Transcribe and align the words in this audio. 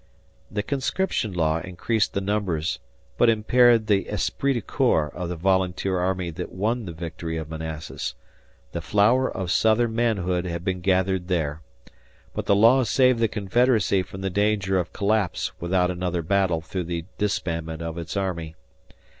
The 0.49 0.63
conscription 0.63 1.31
law 1.31 1.59
increased 1.59 2.15
the 2.15 2.21
numbers 2.21 2.79
but 3.19 3.29
impaired 3.29 3.85
the 3.85 4.07
esprit 4.09 4.53
de 4.53 4.61
corps 4.61 5.09
of 5.13 5.29
the 5.29 5.35
volunteer 5.35 5.99
army 5.99 6.31
that 6.31 6.51
won 6.51 6.85
the 6.85 6.91
victory 6.91 7.37
of 7.37 7.51
Manassas, 7.51 8.15
the 8.71 8.81
flower 8.81 9.29
of 9.31 9.51
Southern 9.51 9.93
manhood 9.93 10.45
had 10.45 10.65
been 10.65 10.81
gathered 10.81 11.27
there. 11.27 11.61
But 12.33 12.47
the 12.47 12.55
law 12.55 12.81
saved 12.83 13.19
the 13.19 13.27
Confederacy 13.27 14.01
from 14.01 14.21
the 14.21 14.31
danger 14.31 14.79
of 14.79 14.91
collapse 14.91 15.51
without 15.59 15.91
another 15.91 16.23
battle 16.23 16.61
through 16.61 16.85
the 16.85 17.05
disbandment 17.19 17.83
of 17.83 17.99
its 17.99 18.17
army. 18.17 18.55